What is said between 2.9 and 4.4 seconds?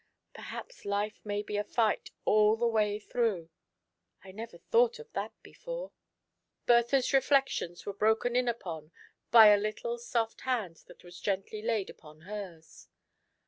through. I